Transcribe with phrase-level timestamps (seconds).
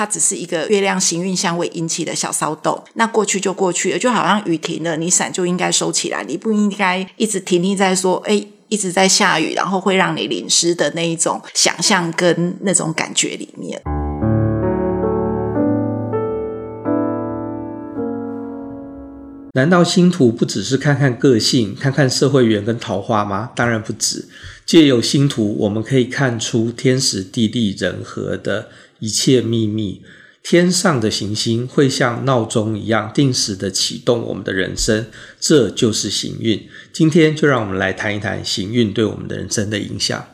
[0.00, 13.78] 它只是一个月亮行运相位引起的小骚动，那过去就过去了，就好像雨停了，你伞就应该收起来，你不应该一直停停在说，哎，一直在下雨，然后会让你淋湿的那一种想象跟那种感觉里面。
[19.52, 23.50] 难道星图不只是看看个性、看看社会缘跟桃花吗？
[23.54, 24.26] 当然不止。
[24.64, 28.68] 借由星图，我们可以看出天时地利人和的
[29.00, 30.02] 一切秘密。
[30.42, 35.06] 天上的行星会像闹钟一样定时的启动我们的人生，
[35.38, 36.66] 这就是行运。
[36.92, 40.24] 今天就让我们来谈一谈行运对我们的人生的影响。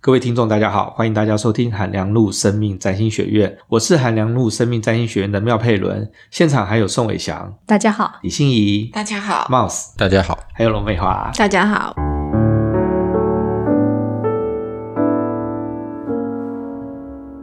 [0.00, 12.07] 各位听众，大家好，欢迎大家收听韩良路生命占星学院，我是韩良路生命占星学院的妙佩伦，现场还有宋伟翔，大家好；李欣怡，大家好；Mouse，大家好；还有龙美华，大家好。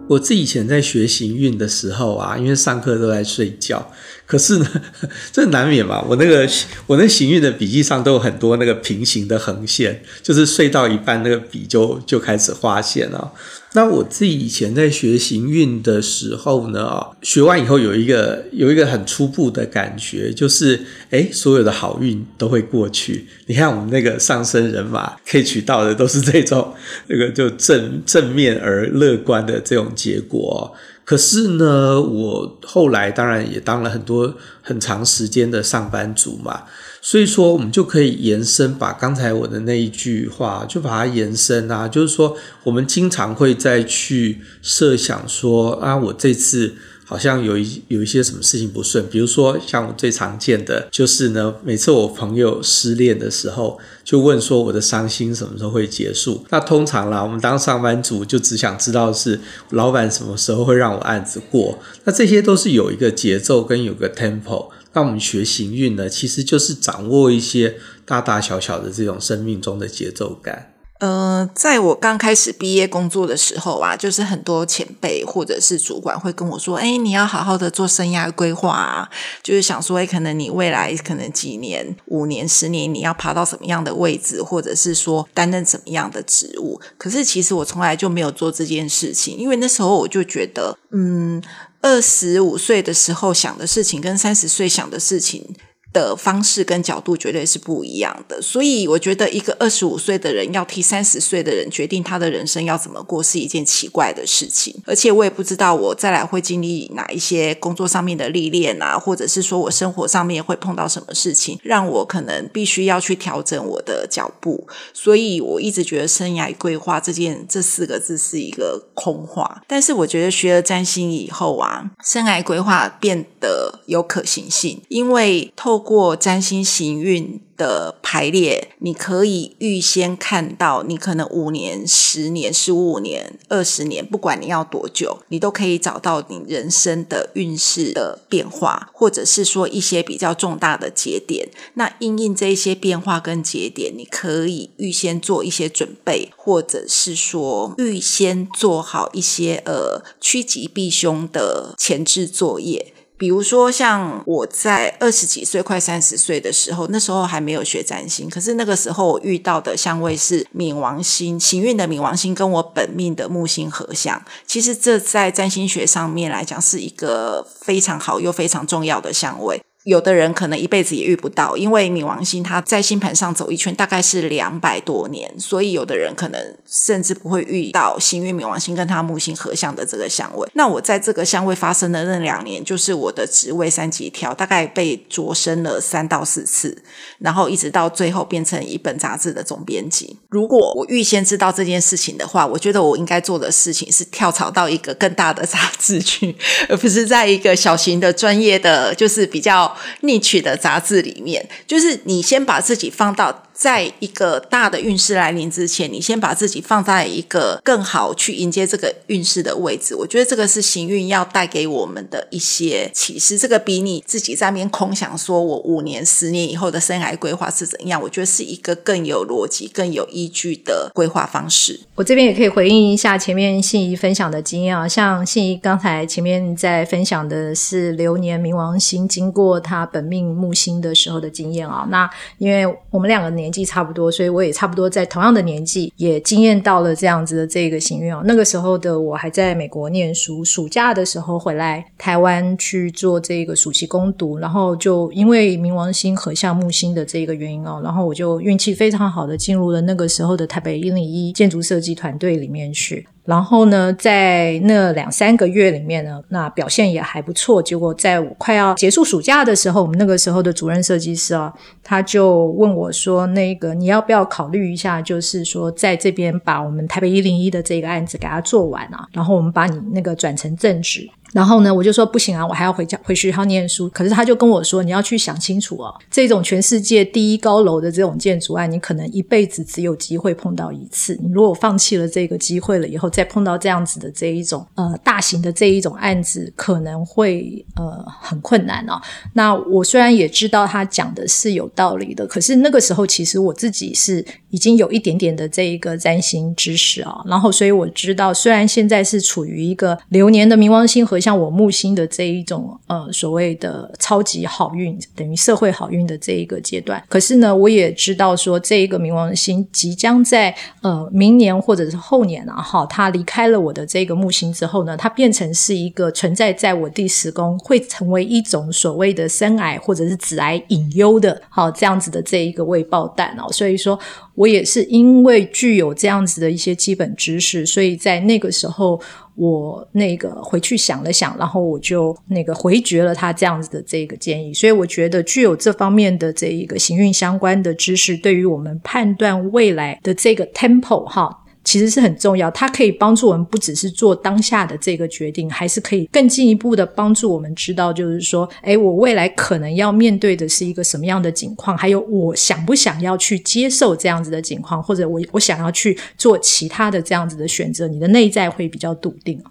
[0.08, 3.92] 我自己以前在学行运的时候啊，因为上课都在睡觉，
[4.26, 4.82] 可是呢，
[5.34, 6.02] 这难免嘛。
[6.08, 6.48] 我那个
[6.86, 13.32] 我那行运的笔记上都有很多那个平行的横线，就是睡到一半，那个笔就就开始画线了。
[13.76, 23.28] 那我自己以前在学行运的时候呢，学完以后有一个有一个很初步的感觉，就是诶，所有的好运都会过去。
[23.48, 26.74] 你看我们那个上升人马可以取到的都是这种
[27.08, 30.74] 那个就正正面而乐观的这种结果。
[31.06, 36.64] 可是呢，我后来当然也当了很多很长时间的上班族嘛。
[37.00, 46.74] 所以说，我们就可以延伸，把刚才我的那一句话，就把它延伸啊，就是说，我们经常会再去设想说，啊，我这次
[47.06, 56.44] 好像有一有一些什么事情不顺，比如说，像我最常见的就是呢，每次我朋友失恋的时候，就问说我的伤心什么时候会结束？
[56.50, 59.40] 那通常啦，我们当上班族就只想知道是
[59.70, 64.70] 老板什么时候会让我案子过，那这些都是有一个节奏跟有个 tempo。
[64.94, 70.75] 那我们学行运呢，其实就是掌握一些大大小小的这种生命中的节奏感。
[71.00, 79.10] 呃，在我刚开始毕业工作的时候啊，就是很多前辈或者是主管会跟我说：“哎，你要好好的做生涯规划啊，
[79.44, 91.44] 就是想说，哎，可能你未来可能几年、五年、十年，你要爬到什么样的位置，或者是说担任什么样的职务。”可是其实我从来就没有做这件事情，因为那时候我就觉得，嗯。
[91.82, 95.56] 二十五岁的时候想的事情，跟三十岁想的事情
[95.96, 141.48] 的方式跟角度绝对是不一样的，所以我觉得一个二十五岁的人要替三十岁的人决定他的人生要怎么过是一件奇怪的事情，而且我也不知道我再来会经历哪一些工作上面的历练啊，或者是说我生活上面会碰到什么事情，让我可能必须要去调整我的脚步，所以我一直觉得生涯规划这件这四个字是一个空话，但是我觉得学了占星以后啊，生涯规划变得有可行性，因为透过占星行运的排列，你可以预先看到，你可能五年、十年、十五年、二十年，不管你要多久，你都可以找到你人生的运势的变化，或者是说一些比较重大的节点。
[141.76, 152.92] 那因应这一些变化跟节点，你可以预先做一些准备，或者是说预先做好一些呃趋吉避凶的前置作业。
[153.18, 164.22] 比如说，像我在二十几岁、快三十岁的时候，那时候还没有学占星，可是那个时候我遇到的相位是冥王星，行运的冥王星跟我本命的木星合相。
[164.46, 169.62] 其实这在占星学上面来讲，是一个非常好又非常重要的相位。
[169.86, 180.50] 有的人可能一辈子也遇不到，因为冥王星它在星盘上走一圈大概是两百多年，所以有的人可能甚至不会遇到行运冥王星跟它木星合相的这个相位。
[180.54, 186.76] 那我在这个相位发生的那两年，就是我的职位三级跳，大概被擢升了三到四次，
[187.20, 190.18] 然后一直到最后变成一本杂志的总编辑。
[190.30, 196.36] 如果我预先知道这件事情的话，我觉得我应该做的事情是跳槽到一个更大的杂志去，
[196.68, 199.75] 而不是在一个小型的专业的，就是比较。
[200.02, 203.44] 逆曲的杂志里面，就是你先把自己放到。
[203.56, 209.96] 在一个大的运势来临之前，你先把自己放在一个更好去迎接这个运势的位置。
[209.96, 213.38] 我觉得这个是行运要带给我们的一些启示。
[213.38, 221.80] 这个比你自己在那边空想说我五年、十年以后的生涯规划是怎样，我觉得是一个更有逻辑、更有依据的规划方式。
[221.96, 231.88] 我这边也可以回应一下前面信怡分享的经验啊，像信怡刚才前面在分享的是流年冥王星经过他本命木星的时候的经验啊。
[231.90, 233.45] 那因为我们两个年。
[233.46, 238.24] 年纪差不多，所以我也差不多在同样的年纪也惊艳到了这样子的这个行运哦。
[238.26, 253.08] 那个时候的我还在美国念书，暑假的时候回来台湾去做这个暑期攻读，然后就因为冥王星合相木星的这个原因哦，然后我就运气非常好的进入了那个时候的台北一零一建筑设计团队里面去。
[253.26, 257.62] 然后呢，在那两三个月里面呢，那表现也还不错。
[257.62, 261.52] 结果在我快要结束暑假的时候，我们那个时候的主任设计师啊，
[261.84, 273.90] 他就问我说：“那个你要不要考虑一下，就是说在这边把我们台北一零一的这个案子给他做完啊，然后我们把你那个转成正职。”然后呢，我就说不行啊，我还要回家回学校念书。
[273.90, 281.20] 可是他就跟我说，你要去想清楚哦，这种全世界第一高楼的这种建筑案，你可能一辈子只有机会碰到一次。
[281.22, 288.94] 你如果放弃了这个机会了以后，再碰到这样子的这一种呃大型的这一种案子，可能会呃很困难哦。
[289.34, 307.04] 那我虽然也知道他讲的是有道理的，可是那个时候其实我自己是已经有一点点的这一个占星知识啊，然后所以我知道，虽然现在是处于一个流年的冥王星和像我木星的这一种呃所谓的超级好运，等于社会好运的这一个阶段。
[307.10, 323.52] 可是呢，我也知道说，这一个冥王星即将在呃明年或者是后年啊，哈，它离开了我的这个木星之后呢，它变成是一个存在在我第十宫，会成为一种所谓的生癌或者是子癌隐忧的，好这样子的这一个未爆弹哦。
[323.52, 324.00] 所以说
[324.36, 329.02] 我也是因为具有这样子的一些基本知识，所以在那个时候。
[329.38, 334.54] 我那个回去想了想，然后我就那个回绝了他这样子的这个建议。
[334.54, 341.44] 所以我觉得具有这方面的这一个行运相关的知识，对于我们判断未来的这个 temple 哈。
[341.66, 359.44] 其实是很重要，它可以帮助我们不只是做当下的这个决定，还是可以更进一步的帮助我们知道，就是说，哎，我未来可能要面对的是一个什么样的境况，还有我想不想要去接受这样子的境况，或者我我想要去做其他的这样子的选择，你的内在会比较笃定。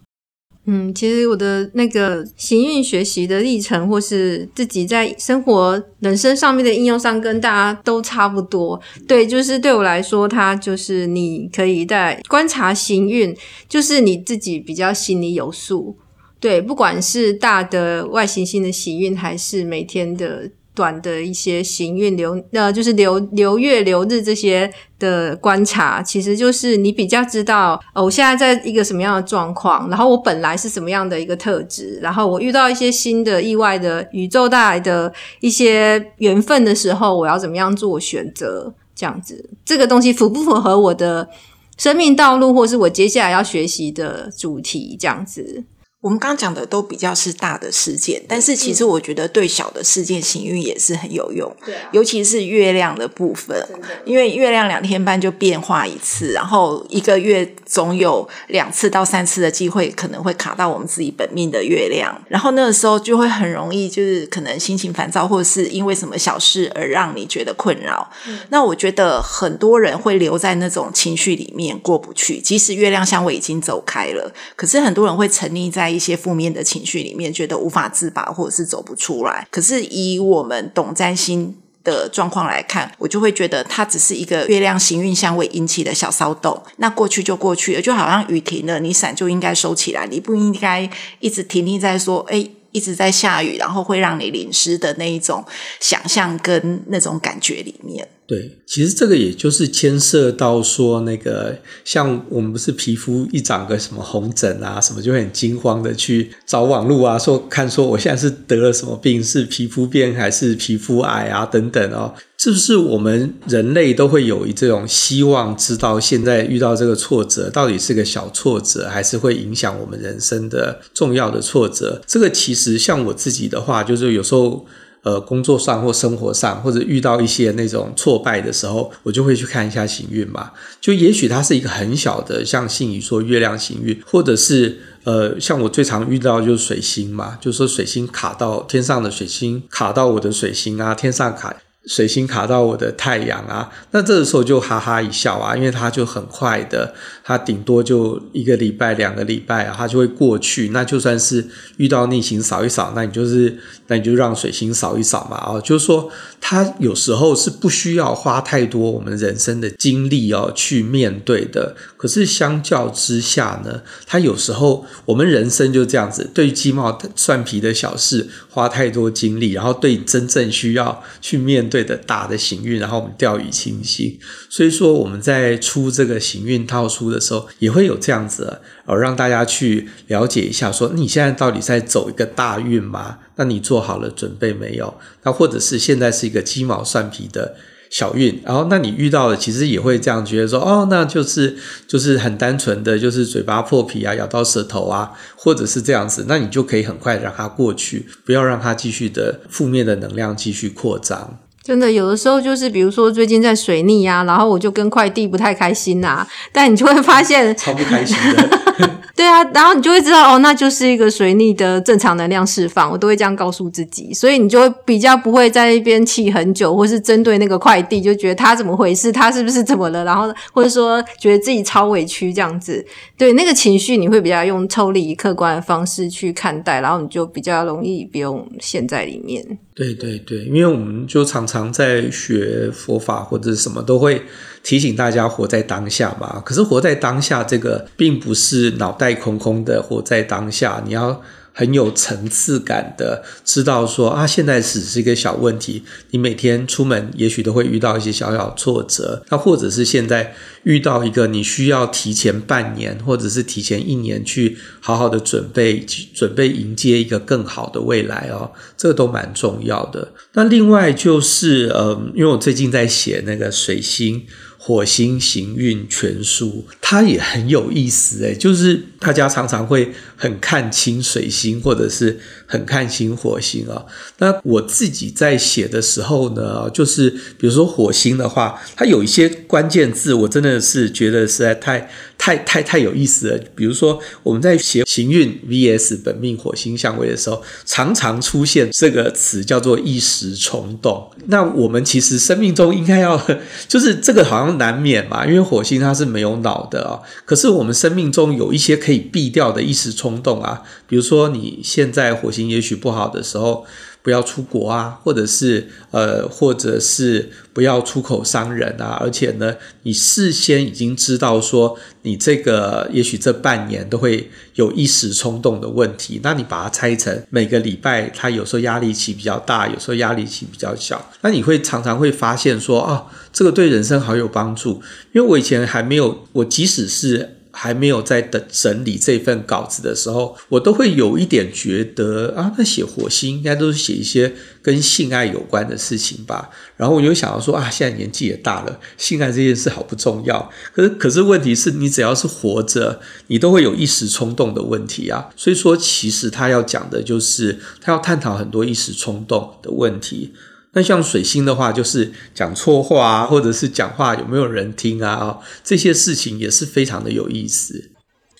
[0.66, 8.80] 嗯，其实我的那个行运学习的历程，或是自己在生活、人生上面的应用上，跟大家都差不多。
[9.06, 13.36] 对，就是对我来说，它就是你可以在观察行运，
[13.68, 15.96] 就是你自己比较心里有数。
[16.40, 20.50] 对，不管是大的外行星的行运，还是每天的。
[20.74, 38.74] 短的一些行运流，呃，就是流流月流日这些的观察，其实就是你比较知道，哦，我现在在一个什么样的状况，然后我本来是什么样的一个特质，然后我遇到一些新的意外的宇宙带来的一些缘分的时候，我要怎么样做选择？
[38.96, 41.28] 这样子，这个东西符不符合我的
[41.76, 44.96] 生命道路，或是我接下来要学习的主题？
[44.98, 45.64] 这样子。
[46.04, 51.50] 我们刚刚讲的都比较是大的事件，但是其实我觉得对小的事件行运也是很有用，
[51.92, 53.66] 尤其是月亮的部分，
[54.04, 68.10] 因为月亮两天半就变化一次，然后一个月总有两次到三次的机会可能会卡到我们自己本命的月亮，然后那个时候就会很容易就是可能心情烦躁，或者是因为什么小事而让你觉得困扰。
[68.28, 75.93] 嗯，那我觉得很多人会留在那种情绪里面过不去，即使月亮相位已经走开了，可是很多人会沉溺在。
[75.94, 79.46] 一些负面的情绪里面，觉得无法自拔，或者是走不出来。
[79.50, 81.54] 可是以我们懂占星
[81.84, 86.60] 的状况来看，我就会觉得它只是一个月亮行运相位引起的小骚动。
[86.78, 95.44] 那过去就过去了，就好像雨停了，你伞就应该收起来，你不应该一直停留在说，哎，一直在下雨，然后会让你淋湿的那一种
[95.78, 98.08] 想象跟那种感觉里面。
[98.26, 101.54] 对，其实这个也就是牵涉到说，那个
[101.84, 122.00] 像我们不是皮肤一长个什么红疹啊，什么就很惊慌的去找网络啊，说看说我现在是得了什么病，是皮肤变还是皮肤癌啊等等哦，是不是我们人类都会有一这种希望知道现在遇到这个挫折到底是个小挫折，还是会影响我们人生的重要的挫折？
[122.06, 124.64] 这个其实像我自己的话，就是有时候。
[125.04, 130.50] 呃，工作上或生活上，或者遇到一些那种挫败的时候，我就会去看一下行运嘛。
[130.80, 141.54] 就也许它是一个很小的，像信宇说月亮行运，或者是呃，像我最常遇到就是水星嘛，就是说水星卡到天上的水星卡到我的水星啊，天上卡。
[141.86, 150.70] 水星卡到我的太阳啊，那这个时候就哈哈一笑啊，因为它就很快的，它顶多就一个礼拜、两个礼拜啊，它就会过去。
[150.70, 156.10] 那就算是遇到逆行扫一扫，那你就是那你就让水星扫一扫嘛，哦，就是说
[156.40, 161.76] 它有时候是不需要花太多我们人生的精力哦去面对的。
[161.98, 171.84] 可是相较之下呢，它有时候我们人生就这样子，对鸡毛蒜皮的小事花太多精力，然后对真正需要去面对。
[171.84, 174.18] 的大的行运，然后我们掉以轻心。
[174.48, 183.18] 所以说我们在出这个行运套书的时候，也会有这样子，呃，让大家去了解一下，说你现在到底在走一个大运吗？
[183.36, 184.94] 那你做好了准备没有？
[185.24, 187.54] 那或者是现在是一个鸡毛蒜皮的
[187.90, 191.54] 小运，然后那你遇到的其实也会这样觉得说，哦，那就是
[191.86, 201.38] 就是很单纯的，就是嘴巴破皮啊，咬到舌头啊，或者是这样子，那你就可以很快让它过去，不要让它继续的负面的能量继续扩张。
[201.64, 208.60] 真的，有的时候就是比如说最近在水逆啊，然后我就跟快递不太开心呐、啊， 但你就会发现 超不开心的。
[209.16, 222.84] 对啊，然后你就会知道哦，那就是一个水逆的正常能量释放，我都会这样告诉自己，所以你就会比较不会在一边气很久，或是针对那个快递就觉得他怎么回事，他是不是怎么了，然后或者说觉得自己超委屈这样子，
[223.16, 229.58] 对那个情绪你会比较用抽离客观的方式去看待，然后你就比较容易不用陷在里面。
[229.74, 234.22] 对对对，因为我们就常常在学佛法或者什么都会。
[234.62, 241.20] 提醒大家活在当下嘛，可是活在当下这个并不是脑袋空空的活在当下，你要
[241.56, 250.34] 很有层次感的知道说啊，现在只是一个小问题，你每天出门也许都会遇到一些小小挫折，那或者是现在
[250.64, 260.12] 遇到一个你需要提前半年或者是提前一年去好好的准备，准备迎接一个更好的未来哦，这个都蛮重要的。
[260.32, 264.26] 那另外就是呃，因为我最近在写那个水星。
[264.66, 273.84] 火星行运全书，它也很有意思诶，就是大家常常会很看清水星，或者是很看清火星啊。
[274.20, 281.90] 那我自己在写的时候呢，就是比如说火星的话，它有一些关键字，我真的是觉得实在太。
[282.24, 291.10] 太太太有意思了，比如说我们在写行运 VS 本命火星相位的时候，常常出现这个词叫做一时冲动。
[291.26, 293.20] 那我们其实生命中应该要，
[293.68, 296.98] 就是这个好像难免嘛，因为火星它是没有脑的啊。
[297.26, 303.66] 可是我们生命中有一些可以避掉的一时冲动啊，比如说你现在火星也许不好的时候。
[304.04, 308.98] 不要出国啊，或者是呃，或者是不要出口伤人啊。
[309.00, 316.20] 而且呢，你事先已经知道说，你这个也许这半年都会有一时冲动的问题。
[316.22, 321.10] 那你把它拆成每个礼拜，它有时候压力期比较大，有时候压力期比较小。
[321.22, 324.82] 那你会常常会发现说，哦，这个对人生好有帮助。
[325.12, 327.33] 因为我以前还没有，我即使是。
[327.54, 336.50] 还没有在等整理这份稿子的时候，我都会有一点觉得啊，那写火星应该都是写一些跟性爱有关的事情吧。
[336.76, 340.50] 然后我就想到说啊，现在年纪也大了，性爱这件事好不重要。
[340.74, 345.30] 可是，可是问题是你只要是活着，你都会有一时冲动的问题啊。
[345.36, 350.32] 所以说，其实他要讲的就是他要探讨很多一时冲动的问题。
[350.74, 355.38] 那像水星的话，就是讲错话啊，或者是讲话有没有人听啊？
[355.62, 357.90] 这些事情也是非常的有意思。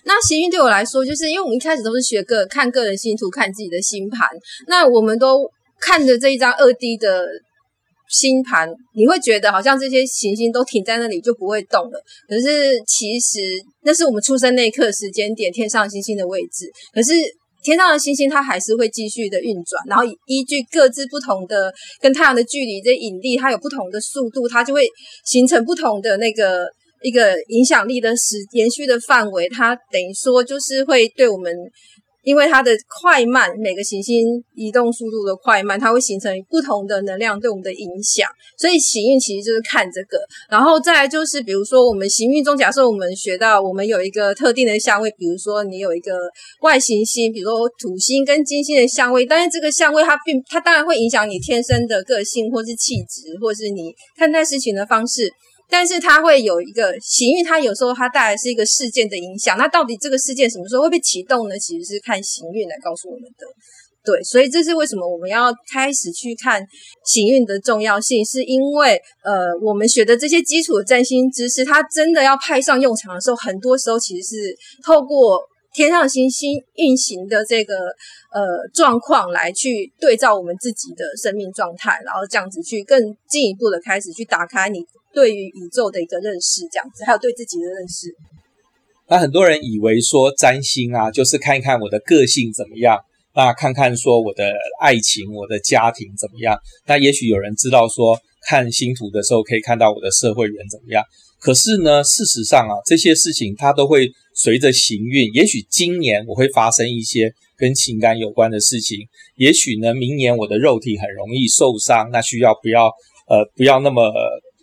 [0.04, 4.28] 那行运对我来说，就是因为我们一开始都是学个看个人星图，看自己的星盘。
[4.66, 5.48] 那我们都
[5.80, 7.24] 看着这一张二 D 的
[8.08, 12.04] 星盘，你会觉得好像这些行星都停在那里就不会动了。
[12.28, 13.38] 可是其实
[13.82, 16.70] 那是我们出生那一刻时间点，天上星星的位置。
[16.92, 17.12] 可是。
[17.64, 24.87] 天上的星星，它还是会继续的运转，然后依据各自不同的跟太阳的距离，的引力它有不同的速度，它就会
[25.25, 26.68] 形成不同的那个
[27.02, 31.52] 一个影响力的时延续的范围，它等于说就是会对我们。
[32.25, 38.28] 因为它的快慢，每个行星移动速度的快慢，它会形成不同的能量对我们的影响。
[38.59, 40.19] 所以行运其实就是看这个，
[40.50, 46.12] 然后再来就是，比如说我们行运中，假设我们学到我们有一个特定的相位，比如说你有一个
[46.62, 55.31] 外行星，比如说土星跟金星的相位，但是这个相位它并它当然会影响你天生的个性，或是气质，或是你看待事情的方式。
[55.68, 59.59] 但是它会有一个行运，它有时候它带来是一个事件的影响。
[59.59, 61.59] 那到底这个事件什么时候会被启动呢？
[61.59, 63.47] 其实是看行运来告诉我们的。
[64.04, 66.62] 对，所以这是为什么我们要开始去看
[67.04, 75.40] 行运的重要性，是因为呃，我们学的这些基础的占星知识，它真的要派上用场的时候，很多时候其实是透过。
[75.75, 77.75] 天上星星运行的这个
[78.33, 82.97] 呃状况来去对照我们自己的生命状态，然后这样子去更
[83.28, 84.78] 进一步的开始去打开你
[85.12, 88.14] 对于宇宙的一个认识，这样子还有对自己的认识。
[89.09, 92.97] 那很多人以为说占星啊，就是看一看我的个性怎么样，
[93.35, 96.57] 那看看说我的爱情、我的家庭怎么样。
[96.87, 98.16] 那也许有人知道说
[98.47, 101.02] 看星图的时候可以看到我的社会缘怎么样。
[101.40, 104.09] 可是呢，事实上啊，这些事情它都会。
[104.34, 108.98] 随着行运，也许今年我会发生一些跟情感有关的事情，
[109.36, 112.86] 也许呢，明年我的肉体很容易受伤，那需要不要
[113.28, 114.12] 呃不要那么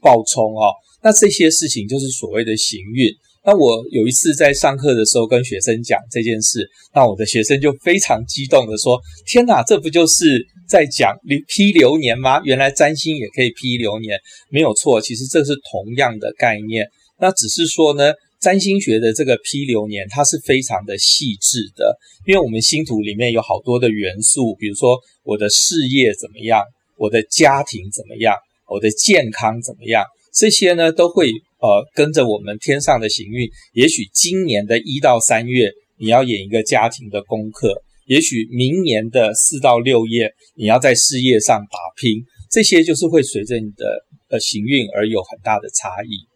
[0.01, 0.73] 暴冲哦。
[1.01, 3.11] 那这些事情就是所谓的行运。
[3.43, 12.39] 那我有一次在上课的时候跟学生讲这件事，那我的学生就非常激动的说：“天哪，这不就是在讲批流年吗？
[12.43, 14.19] 原来占星也可以批流年，
[14.51, 15.01] 没有错。
[15.01, 16.85] 其实这是同样的概念。
[17.19, 26.63] 那只是说呢，占星学的这个批流年，它是非常的细致的，因为我们星图里面有好多的元素，比如说我的事业怎么样，
[26.98, 28.36] 我的家庭怎么样，
[28.67, 31.29] 我的健康怎么样，这些呢都会。”
[31.62, 43.86] 呃，跟着我们天上的行运，也许今年的一到三月你要演一个家庭的功课，也许明年的四到六月你要在事业上打拼，这些就是会随着你的
[44.29, 46.30] 呃行运而有很大的差异。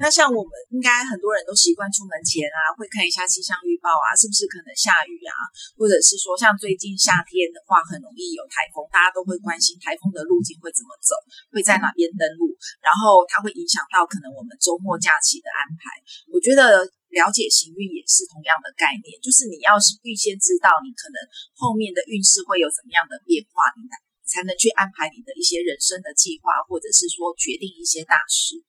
[0.00, 5.36] 那像我们应该很多人都习惯出门前啊，会看一下气象预报啊，是不是可能下雨啊？
[5.76, 11.12] 或者是说，像最近夏天的话，很容易有台风，大家都会关心台风的路径会怎么走，
[11.52, 12.48] 会在哪边登陆，
[12.80, 16.00] 然后它会影响到可能我们周末假期的安排。
[16.32, 16.80] 我觉得
[17.12, 21.20] 了解行运也是同样的概念，就是你要是预先知道你可能
[21.52, 23.84] 后面的运势会有怎么样的变化，你
[24.24, 28.64] 才能去安排你的一些人生的计划，或者是说决定一些大事。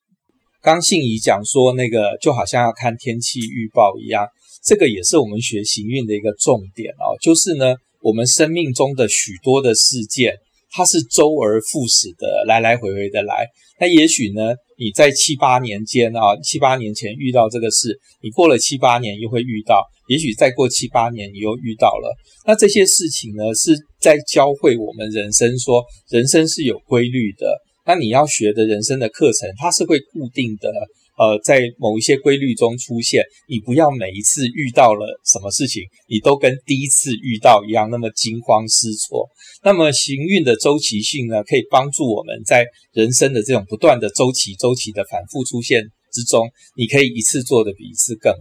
[0.62, 4.28] 刚信怡讲说，那个就好像要看天气预报一样，
[4.64, 7.18] 这个也是我们学行运的一个重点哦。
[7.20, 10.36] 就是呢，我们生命中的许多的事件，
[10.70, 13.48] 它是周而复始的，来来回回的来。
[13.80, 22.16] 那也许呢，你在七八年间啊，七八年前遇到这个事，你过了七八年又会遇到，也许再过七八年你又遇到了。
[22.46, 27.60] 那这些事情呢，是在教会我们人生说，人生是有规律的。
[27.86, 30.70] 那你要学的人生的课程，它是会固定的，
[31.18, 33.24] 呃，在某一些规律中出现。
[33.48, 39.28] 你不要每一次遇到了什么事情，你都跟第一次遇到一样那么惊慌失措。
[39.64, 45.84] 那么行运的周期性呢，可以帮助我们在人生的这种不断的周期、周期的反复出现
[46.14, 46.48] 之中，
[46.78, 48.40] 你可以一次做得比一次更好。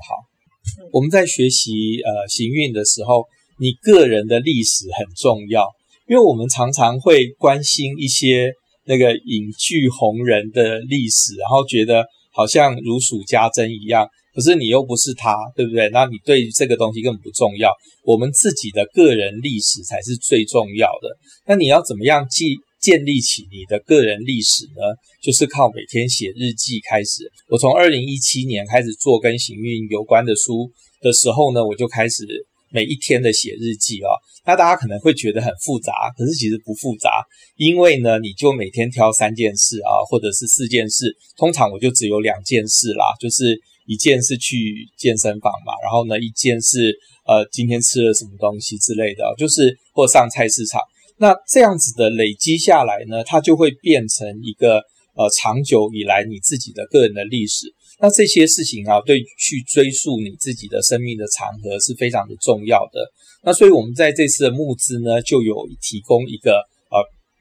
[0.93, 3.25] 我们在学习呃行运的时候，
[3.59, 5.67] 你个人的历史很重要，
[6.07, 8.53] 因为我们常常会关心一些。
[8.87, 15.89] 那个影剧红人的历史，然后觉得好像如数家珍一样，可是你又不是他，对不对？
[15.91, 17.71] 那你对于这个东西根本不重要，
[18.05, 21.09] 我们自己的个人历史才是最重要的。
[21.47, 22.49] 那你要怎么样建
[22.81, 24.83] 建立起你的个人历史呢？
[25.23, 27.31] 就是靠每天写日记开始。
[27.49, 32.25] 我从二零一七年开始做跟行运有关的书的时候呢，我就开始。
[32.73, 34.09] 每一天的写日记啊，
[34.47, 37.11] 那大家可能会觉得很复杂，可是其实不复杂，
[37.57, 50.81] 因为呢，你就每天挑三件事啊，或者是四件事，通常我就只有两件事啦，就是一件是去健身房嘛，然后呢，一件是呃今天吃了什么东西之类的，就是或上菜市场，
[51.19, 54.79] 那这样子的累积下来呢，它就会变成一个
[55.17, 57.75] 呃长久以来你自己的个人的历史。
[58.03, 63.05] 那这些事情啊，对去追溯你自己的生命的长河是非常的重要的。
[63.45, 66.53] 那所以我们在这次的募资呢，就有提供一个
[66.91, 66.97] 呃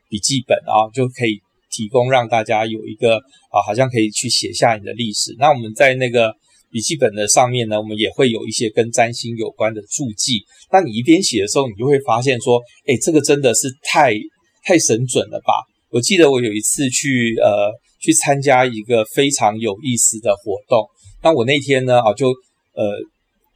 [0.10, 1.40] 笔记本啊，就可以
[1.72, 3.16] 提供让大家有一个
[3.52, 5.34] 啊，好像可以去写下你的历史。
[5.40, 6.34] 那我们在那个
[6.72, 10.44] 笔记本的上面呢，我们也会有一些跟占星有关的注记。
[10.74, 14.14] 那你一边写的时候，你就会发现说，诶，这个真的是太
[14.66, 15.54] 太神准了吧？
[15.90, 17.72] 我记得我有一次去呃。
[18.00, 20.88] 去参加一个非常有意思的活动。
[21.22, 22.30] 那我那天呢，啊，就
[22.74, 22.92] 呃，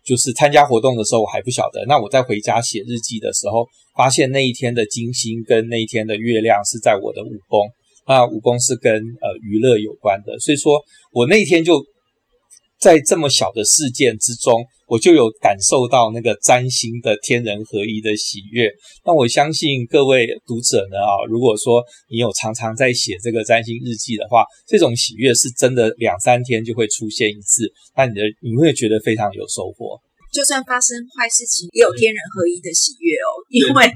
[0.05, 1.85] 就是参加活动的时候，我还不晓得。
[1.87, 7.67] 那我在回家写日记的时候，发现那一天的金星跟那一天的月亮是在我的五宫。
[8.07, 10.79] 那五宫是跟呃娱乐有关的，所以说
[11.11, 11.83] 我那天就。
[12.83, 18.67] 在这么小的事件之中，我就有感受到那个占星的天人合一的喜悦。
[19.05, 29.95] 那我相信各位读者呢啊，如果说你有常常在写这个占星日记的话，这种喜悦是真的两三天就会出现一次，那你的你会觉得非常有收获。
[30.33, 33.93] 就算发生坏事情，也有天人合一的喜悦哦，因为。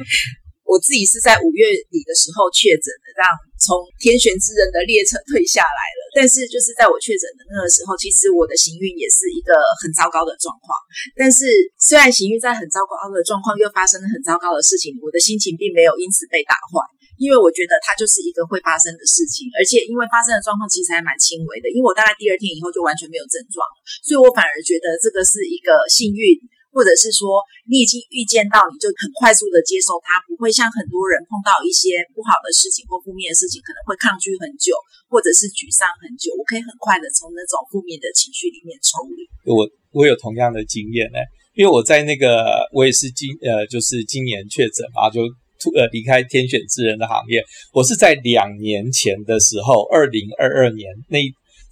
[0.67, 6.01] 我自己是在五月底的时候确诊的，这样从天选之人的列车退下来了。
[6.15, 10.71] 但是就是在我确诊的那个时候，其实我的行运也是一个很糟糕的状况。
[11.15, 11.45] 但是
[11.79, 16.79] 虽然行运在很糟糕的状况，又发生了很糟糕的事情，我的心情并没有因此被打坏，
[17.17, 23.61] 因为我觉得它就是一个会发生的事情，而且因为发生的状况其实还蛮轻微的，因为我大概第二天以后就完全没有症状，
[24.05, 26.37] 所以我反而觉得这个是一个幸运。
[26.77, 34.77] 或者是说你已经预见到，你就很快速的接受它，不会像很多人碰到一些不好的事情或负面的事情，可能会抗拒很久，
[35.09, 36.29] 或者是沮丧很久。
[36.37, 39.25] 我可以很快的从那种负面的情绪里面抽离。
[39.49, 41.17] 我我有同样的经验呢，
[41.57, 45.25] 因为我在那个我也是今呃就是今年确诊嘛，就
[45.73, 47.41] 呃离开天选之人的行业，
[47.73, 51.17] 我是在两年前的时候，二零二二年那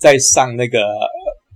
[0.02, 0.82] 在上那个。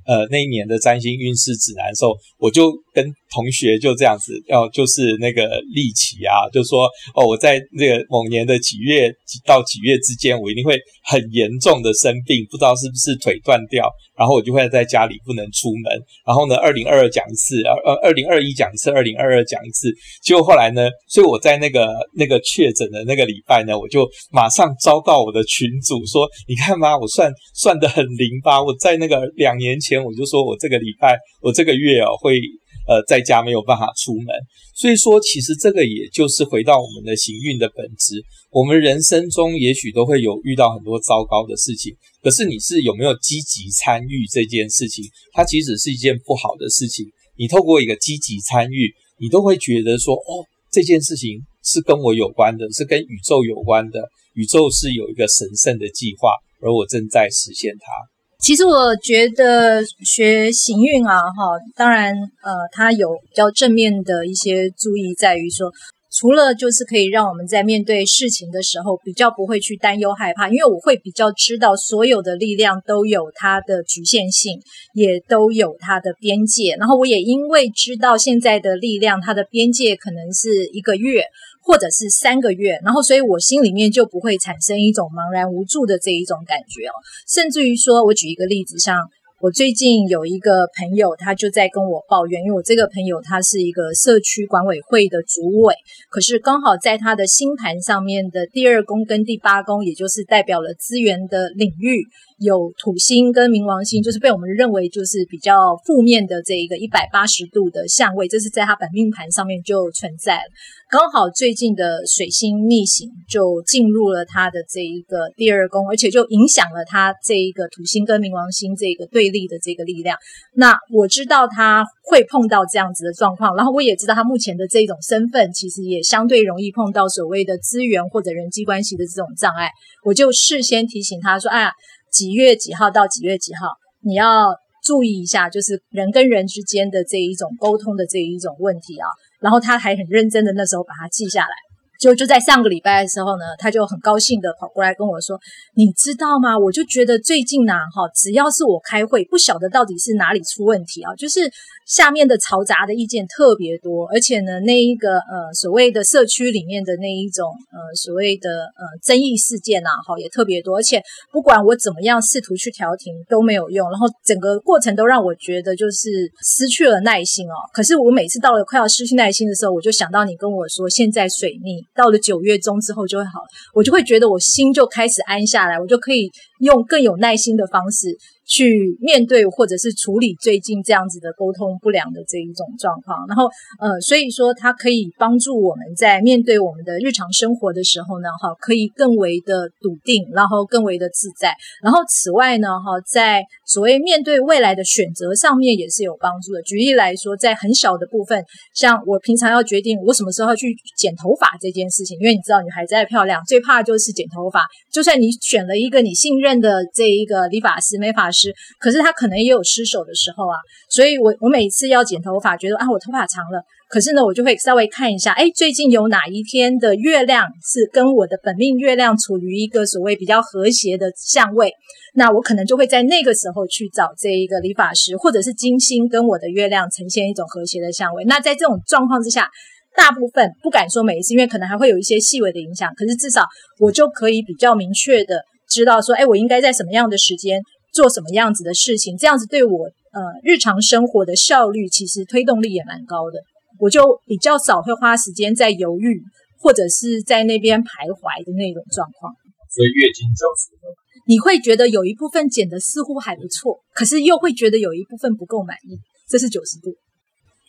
[0.10, 6.86] 呃，那一年的占星运势指南的时候，我就跟同学就这样子，要就是那个立起啊，就说
[7.16, 15.94] 哦，我在那个某年的几月几到几月之间，我一定会很严重的生病，不知道是不是腿断掉，然后我就会在家里不能出门。
[16.26, 19.94] 然后呢，二零二二讲一次，二二二零二一讲一次，二零二二讲一次。
[20.24, 28.62] 结果后来呢，所以我在那个那个确诊的那个礼拜呢，我就马上昭告我的群主说，你看嘛，我算算得很灵吧？
[28.62, 32.42] 我在那个两年前我就说我这个礼拜，我这个月哦会。
[32.90, 34.26] 呃，在家没有办法出门，
[34.74, 38.26] 所以说其实这个也就是回到我们的行运的本质。
[38.50, 45.06] 我们人生中也许都会有遇到很多糟糕的事情，可是你是有没有积极参与这件事情？
[45.34, 47.06] 它其实是一件不好的事情。
[47.38, 54.02] 你透过一个积极参与，你都会觉得说，哦，这件事情是跟我有关的，是跟宇宙有关的，
[54.34, 58.19] 宇宙是有一个神圣的计划，而我正在实现它。
[58.40, 65.70] 其实我觉得学行运啊，哈，当然，呃，它有比较正面的一些注意，在于说，
[66.10, 74.58] 除了就是可以让我们在面对事情的时候比较不会去担忧害怕，因为我会比较知道所有的力量都有它的局限性，
[74.94, 81.24] 也都有它的边界，然后我也因为知道现在的力量，它的边界可能是一个月。
[81.62, 86.94] 或者是三个月，然后所以我心里面就不会产生一种茫然无助的这一种感觉哦，
[87.28, 88.98] 甚至于说，我举一个例子，像
[89.42, 95.74] 我最近有一个朋友，他就在跟我抱怨，因为我这个朋友他是一个社区管委会的主委，
[96.10, 102.06] 可是刚好在他的星盘上面的第二宫跟第八宫，也就是代表了资源的领域。
[102.40, 110.44] 有土星跟冥王星，就是被我们认为就是比较负面的这一个一百八十度的相位，这是在他本命盘上面就存在了。
[110.90, 120.18] 刚好最近的水星逆行就进入了他的这一个第二宫，而且就影响了他这一个土星跟冥王星这个对立的这个力量。
[120.56, 129.70] 那我知道他会碰到这样子的状况，然后我也知道他目前的这种身份，其实也相对容易碰到所谓的资源或者人际关系的这种障碍。
[130.04, 131.72] 我就事先提醒他说：“哎呀。”
[132.12, 133.68] 几月几号到几月几号，
[134.02, 134.48] 你要
[134.84, 139.08] 注意一下，就是人跟人之间的这一种沟通的这一种问题啊。
[139.40, 141.69] 然后他还很认真的那时候把它记下来。
[142.00, 145.38] 就就在上个礼拜的时候呢，他就很高兴的跑过来跟我说
[145.76, 146.58] ：“你知道吗？
[146.58, 151.42] 我就觉得最近呐，哈，只要是我开会，不晓得到底是哪里出问题啊，就是
[151.86, 158.48] 下面的嘈杂的意见特别多，而且呢，那一个呃所谓的社区里面的那一种呃所谓的
[158.80, 167.56] 呃争议事件呐，哈，也特别多，而且不管我怎么样试图去调停都没有用，然后整个过程都让我觉得就是失去了耐心哦。
[167.74, 171.84] 可是我每次到了快要失去耐心的时候，我就想到你跟我说现在水逆。
[172.00, 173.42] 到了九月中之后就会好，
[173.74, 176.32] 我就会觉得我心就开始安下来，我就可以
[176.62, 178.16] 用更有耐心的方式。
[178.50, 183.46] 去面对或者是处理最近这样子的沟通不良的这一种状况，然后
[183.80, 191.54] 呃，所以说它可以帮助我们在面对我们的日常生活的时候呢，哈，可以更为的笃定，然后更为的自在。
[191.84, 196.62] 然后此外呢，哈，在所谓面对未来的选择上面也是有帮助的。
[196.64, 204.66] 举例来说，在很小的部分，像我平常要决定我什么时候要去剪头发这件事情，因为你知道女孩子爱漂亮，最怕就是剪头发。
[204.92, 208.39] 就算你选了一个你信任的这一个理发师、美发师。
[208.80, 210.56] 可是他可能也有失手的时候啊，
[210.90, 221.74] 所以我我每一次要剪头发，觉得啊我头发长了，可是呢我就会稍微看一下，哎，最近有哪一天的月亮是跟我的本命月亮处于一个所谓比较和谐的相位，
[222.14, 228.24] 那我可能就会在那个时候去找这一个理发师，或者是金星跟我的月亮呈现一种和谐的相位。
[228.26, 229.50] 那在这种状况之下，
[229.96, 233.44] 大部分不敢说每一次，因为可能还会有一些细微的影响，可是至少
[233.80, 237.62] 我就可以比较明确的知道说，哎，我应该在什么样的时间。
[237.92, 243.40] 做什么样子的事情，这样子对我呃日常生活的效率，其实推动力也蛮高的。
[243.80, 246.22] 我就比较少会花时间在犹豫，
[246.60, 249.34] 或者是在那边徘徊的那种状况。
[249.72, 250.88] 所以月经九十度，
[251.28, 256.00] 你会觉得有一部分减的似乎还不错，可是又会觉得有一部分不够满意。
[256.28, 256.96] 这是九十度。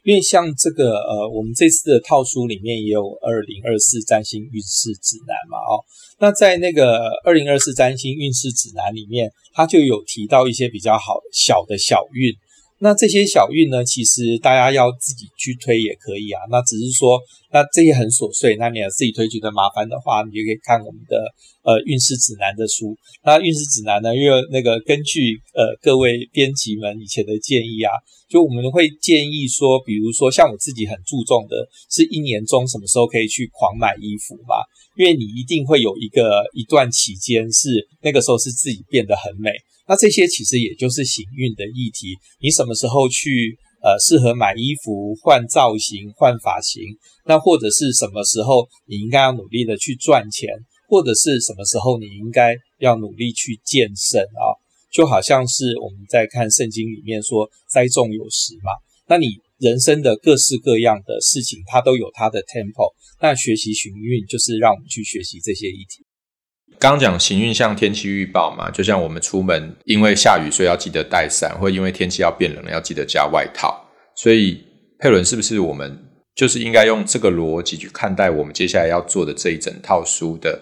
[0.03, 5.85] 因为像这个呃，我们这次的套书里面也有二零二四占星运势指南嘛，哦，
[6.19, 12.35] 那在那个二零二四占星运势指南里面，它就有提到一些比较好小的小运。
[12.83, 16.41] 那这些小运呢，其实大家要自己去推也可以啊。
[16.51, 17.21] 那只是说
[17.53, 21.21] 那这些很琐碎，那你要自己推觉得麻烦的话，你就可以看我们的
[21.61, 22.97] 呃运势指南的书。
[23.23, 27.93] 那运势指南呢，因为那个根据呃各位编辑们以前的建议啊，
[28.33, 34.65] 就我们会建议说，比如说像我自己很注重的是一年中什么时候可以去狂买衣服嘛，
[34.97, 37.69] 因为你一定会有一个一段期间是
[38.01, 39.53] 那个时候是自己变得很美。
[39.91, 46.81] 那这些其实也就是行运的议题，你什么时候去呃适合买衣服、换造型、换发型，
[47.27, 50.49] 那或者是什么时候你应该要努力的去赚钱，
[50.87, 54.55] 或者是什么时候你应该要努力去健身啊？
[54.93, 58.71] 就好像是我们在看圣经里面说栽种有时嘛，
[59.09, 59.27] 那你
[59.59, 66.07] 人生的各式各样的事情，它都有它的 tempo，那学习行运就是让我们去学习这些议题。
[66.81, 73.87] 刚讲行运像天气预报嘛，就像我们出门因为下雨，所以要记得带伞，或因为天气要变冷了，要记得加外套。
[74.17, 74.65] 所以
[74.99, 76.03] 佩伦是不是我们
[76.35, 80.59] 就是应该用这个逻辑去看待我们接下来要做的这一整套书的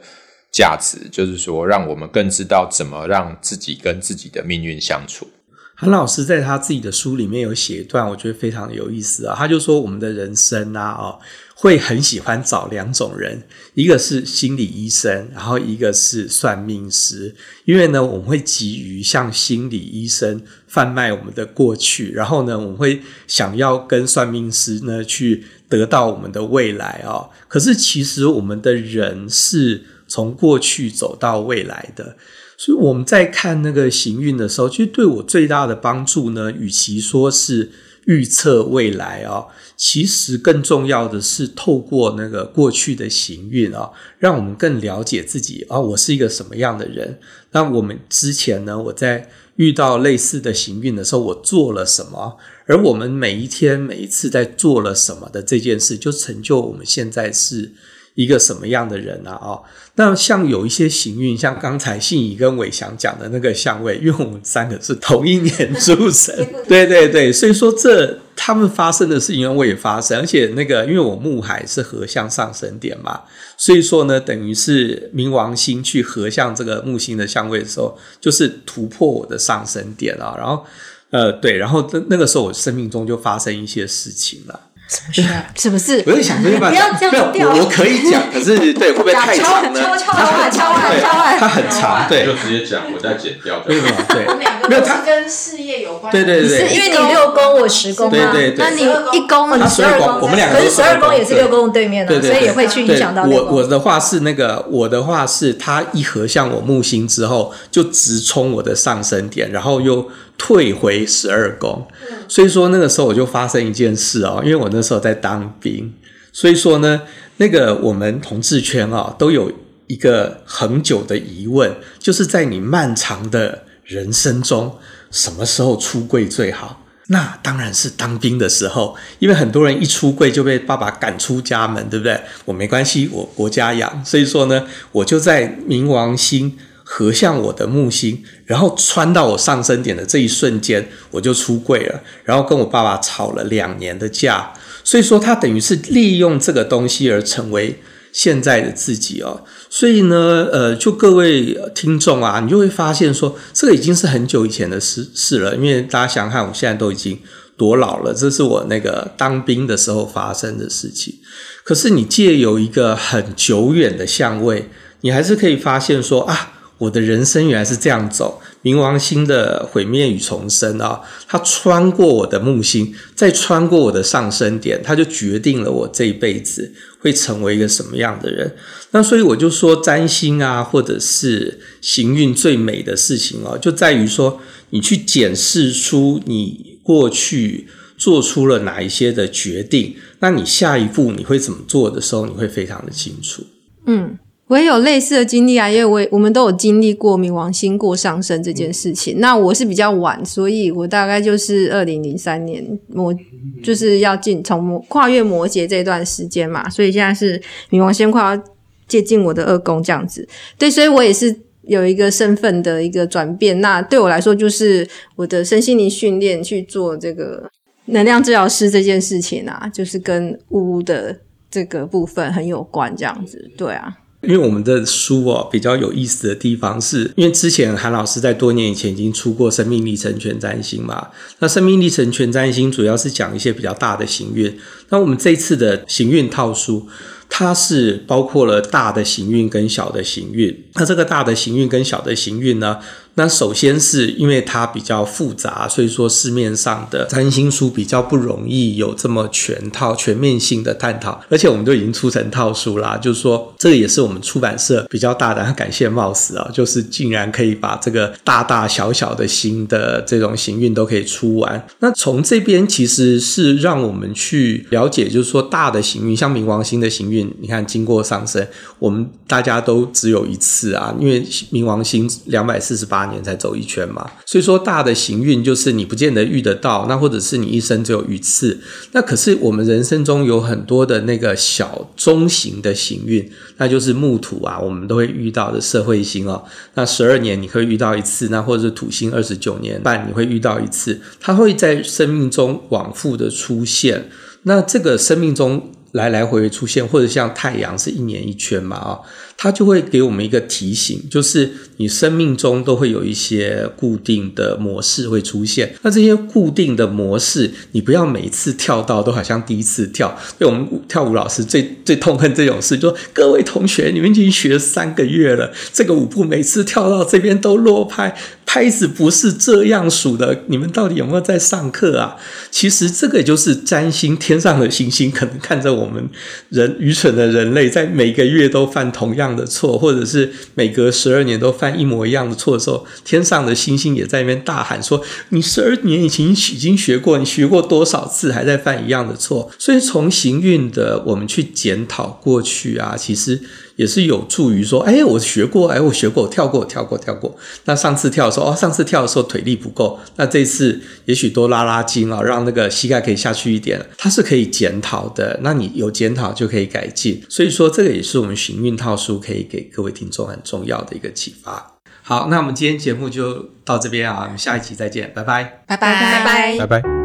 [0.52, 1.08] 价值？
[1.08, 5.28] 就是说，让我们更知道怎么让自己跟自己的命运相处。
[5.76, 9.36] 韩老师在他自己的书里面有写一段，我觉得非常有意思啊。
[9.38, 11.20] 他就说，我们的人生啊，哦。
[11.60, 13.42] 会很喜欢找两种人，
[13.74, 17.34] 一个是心理医生，然后一个是算命师。
[17.64, 27.28] 因为呢，我们会急于向心理医生贩卖我们的过去，然后呢，我们会想要跟算命师呢去得到我们的未来哦。
[27.48, 32.16] 可是其实我们的人是从过去走到未来的，
[32.56, 37.72] 所以我们在看那个行运的时候，其实对我最大的帮助呢，与其说是
[38.08, 39.46] 预测未来啊。
[39.76, 47.20] 其实更重要的是透过那个过去的行运啊，让我们更了解自己啊，我是一个什么样的人。
[47.52, 52.38] 那我们之前呢，我在遇到类似的行运的时候，我做了什么？
[52.66, 57.72] 而我们每一天、每一次在做了什么的这件事，就成就我们现在是
[58.18, 59.38] 一个什么样的人啊？
[59.40, 59.62] 哦，
[59.94, 66.34] 那像有一些行运，像刚才信仪跟伟翔讲的那个相位，因为我们三个是同一年出生，
[66.66, 73.20] 对对对，所以说这他们发生的事情，我也发生，而且那个因为我木海是合相上升点嘛，
[73.56, 80.64] 所以说呢，等于是冥王星去合相这个木星的相位的时候，就是突破我的上升点啊，然后
[81.10, 84.60] 呃对，然后那那个时候我生命中就发生一些事情了。
[84.88, 85.44] 什么事啊？
[85.54, 86.02] 什么事？
[86.06, 86.58] 我在想，不要
[86.98, 87.50] 这样掉。
[87.50, 89.78] 我我可以讲，可是对，会不会太长呢？
[89.78, 93.62] 敲敲敲敲完敲完，它很长，对，就直接讲，我再剪掉。
[93.68, 93.92] 为什么？
[94.08, 94.24] 对，
[94.68, 96.10] 没有，它跟事业有关。
[96.10, 98.32] 对对对，是因为你六宫，我十宫嘛。
[98.32, 98.82] 对对对，那你
[99.18, 103.24] 一宫，你十二宫，我们两个可是十二宫也是六宫对面的，所以也会去影响到。
[103.24, 111.86] 我我的话是那个，我的话是它一合向我木星之后，就直冲我的上升点，然后又退回十二宫。
[112.28, 115.92] 所以说那个时候我就发生一件事哦，因为我那时候在当兵，
[116.32, 117.02] 所以说呢，
[117.38, 119.50] 那个我们同志圈啊都有
[119.86, 124.78] 一个很久的疑问，就是在你漫长的人生中，
[125.10, 126.84] 什么时候出柜最好？
[127.10, 132.20] 那当然是当兵的时候，因为很多人一出柜就被爸爸赶出家门，对不对？
[132.44, 136.58] 我没关系，我国家养，所以说呢，我就在冥王星。
[136.90, 144.54] 合向我的木星，然后穿到我上升点的这一瞬间，我就出柜了，然后跟我爸爸吵了两年的架。
[144.82, 147.78] 所以说，他等于是利用这个东西而成为
[148.10, 149.44] 现在的自己哦。
[149.68, 155.54] 所以呢，呃，就各位听众啊，你就会发现说，这个已经是很久以前的事事了。
[155.56, 157.20] 因为大家想想看，我现在都已经
[157.58, 161.16] 多老了，这是我那个当兵的时候发生的事情。
[161.64, 164.70] 可是你借由一个很久远的相位，
[165.02, 166.54] 你还是可以发现说啊。
[166.78, 178.54] 我的人生原来是这样走，冥王星的毁灭与重生啊，它穿过我的木星，再穿过我的上升点，它就决定了我这一辈子会成为一个什么样的人。
[178.92, 193.44] 那所以我就说，占星啊，或者是行运最美的事情哦，就在于说，你去检视出你过去做出了哪一些的决定，那你下一步你会怎么做的时候，你会非常的清楚。
[193.86, 194.16] 嗯。
[194.48, 199.18] 我也有类似的经历啊，因为我我们都有经历过冥王星过上升这件事情。
[199.18, 203.14] 嗯、那我是比较晚，所以我大概就是二零零三年摩，
[203.62, 208.42] 就是要进从跨越摩羯这段时间嘛，所以现在是冥王星快要
[208.86, 210.26] 接近我的二宫这样子。
[210.56, 213.60] 对，所以我也是有一个身份的一个转变。
[213.60, 217.50] 那对我来说，就是我的身心灵训练去做这个
[217.84, 221.14] 能量治疗师这件事情啊，就是跟巫的
[221.50, 223.50] 这个部分很有关，这样子。
[223.54, 223.98] 对啊。
[224.22, 236.88] 因为我们的书哦比较有意思的地方是，因为之前韩老师在多年以前已经出过《生命历程全占星》嘛，那《生命历程全占星》主要是讲一些比较大的行运，那我们这次的行运套书。
[237.30, 240.64] 它是包括了大的行运跟小的行运。
[240.76, 242.78] 那这个大的行运跟小的行运呢？
[243.18, 251.20] 那首先是因为它比较复杂，所以说市面上的占星书比较不容易有这么全套、全面性的探讨。
[251.28, 261.66] 而且我们都已经出成套书啦，就是说这个也是我们出版社比较大胆，感谢冒死啊，就是竟然可以把这个大大小小的星的这种行运都可以出完。
[261.80, 268.46] 那从这边其实是让我们去了解，就是说大的行运，像冥王星的行运，你看经过上升，
[268.78, 278.60] 我们大家都只有一次啊，因为冥王星两百四十八年才走一圈嘛，所以说大的行运就是你不见得遇得到，那或者是你一生只有一次。
[278.92, 286.44] 那可是我们人生中有很多的那个小中型的行运，那就是木土啊，我们都会遇到的社会星哦。
[286.74, 294.08] 那十二年你会遇到一次，那或者是土星二十九年半你会遇到一次，它会在生命中往复的出现。
[294.42, 299.00] 那这个生命中来来回回出现，或者像太阳是一年一圈嘛啊。
[299.40, 305.72] 它就会给我们一个提醒，就是你生命中都会有一些固定的模式会出现。
[305.82, 310.18] 那这些固定的模式，你不要每次跳到都好像第一次跳。
[310.36, 322.16] 对我们跳舞老师最最痛恨这种事，就说各位同学，你们已经学三个月了，这个舞步每次跳到这边都落拍，拍子不是这样数的，你们到底有没有在上课啊？
[322.50, 326.08] 其实这个也就是占星，天上的星星可能看着我们
[326.48, 343.40] 人愚蠢的人类，在每个月都犯同样的错，或者是每隔十二年都犯一模一样的错的时候，天上的星星也在那边大喊说：“你十二年以前已经学过，你学过多少次还在犯一样的错？”所以从行运的我们去检讨过去啊，其实
[343.78, 347.36] 也是有助于说：“哎，我学过，哎，我学过，我跳过，跳过，跳过。
[347.66, 355.38] 那上次跳的时候，哦，上次跳的时候腿力不够，那这次也许多拉拉筋啊，让那个膝盖可以下去一点，它是可以检讨的。
[355.42, 357.22] 那你有检讨就可以改进。
[357.28, 359.18] 所以说，这个也是我们行运套书。
[359.28, 361.78] 可以给各位听众很重要的一个启发。
[362.02, 366.97] 好，那我们今天节目就到这边啊，我们下一期再见，拜拜，拜拜，拜拜，拜拜。